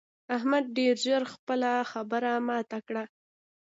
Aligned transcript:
احمد 0.35 0.65
ډېر 0.77 0.95
ژر 1.05 1.23
خپله 1.33 1.71
خبره 1.91 2.31
ماته 2.47 2.79
کړه. 2.87 3.03